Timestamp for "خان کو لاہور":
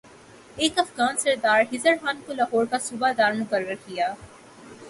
2.01-2.65